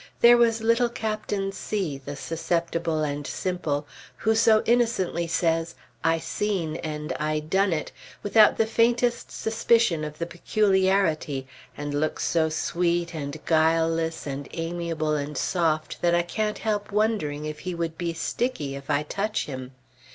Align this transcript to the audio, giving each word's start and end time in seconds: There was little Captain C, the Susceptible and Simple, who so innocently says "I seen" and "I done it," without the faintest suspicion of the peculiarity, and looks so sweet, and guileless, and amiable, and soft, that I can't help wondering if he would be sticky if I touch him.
There 0.19 0.35
was 0.37 0.61
little 0.63 0.89
Captain 0.89 1.51
C, 1.51 1.99
the 2.03 2.15
Susceptible 2.15 3.03
and 3.03 3.27
Simple, 3.27 3.85
who 4.17 4.33
so 4.33 4.63
innocently 4.65 5.27
says 5.27 5.75
"I 6.03 6.17
seen" 6.17 6.77
and 6.77 7.13
"I 7.19 7.37
done 7.39 7.71
it," 7.71 7.91
without 8.23 8.57
the 8.57 8.65
faintest 8.65 9.29
suspicion 9.31 10.03
of 10.03 10.17
the 10.17 10.25
peculiarity, 10.25 11.45
and 11.77 11.93
looks 11.93 12.25
so 12.25 12.49
sweet, 12.49 13.13
and 13.13 13.37
guileless, 13.45 14.25
and 14.25 14.47
amiable, 14.53 15.13
and 15.13 15.37
soft, 15.37 16.01
that 16.01 16.15
I 16.15 16.23
can't 16.23 16.57
help 16.57 16.91
wondering 16.91 17.45
if 17.45 17.59
he 17.59 17.75
would 17.75 17.95
be 17.95 18.13
sticky 18.15 18.73
if 18.75 18.89
I 18.89 19.03
touch 19.03 19.45
him. 19.45 19.71